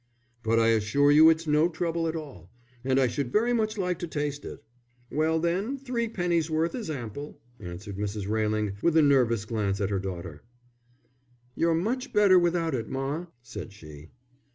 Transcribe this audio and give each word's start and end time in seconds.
"But 0.41 0.57
I 0.57 0.69
assure 0.69 1.11
you 1.11 1.29
it's 1.29 1.45
no 1.45 1.69
trouble 1.69 2.07
at 2.07 2.15
all. 2.15 2.49
And 2.83 2.99
I 2.99 3.05
should 3.05 3.31
very 3.31 3.53
much 3.53 3.77
like 3.77 3.99
to 3.99 4.07
taste 4.07 4.45
it." 4.45 4.63
"Well, 5.11 5.39
then, 5.39 5.77
threepennyworth 5.77 6.73
is 6.73 6.89
ample," 6.89 7.39
answered 7.59 7.97
Mrs. 7.97 8.27
Railing, 8.27 8.77
with 8.81 8.97
a 8.97 9.03
nervous 9.03 9.45
glance 9.45 9.79
at 9.79 9.91
her 9.91 9.99
daughter. 9.99 10.41
"You're 11.53 11.75
much 11.75 12.13
better 12.13 12.39
without 12.39 12.73
it, 12.73 12.89
ma," 12.89 13.27
said 13.43 13.73
she. 13.73 14.09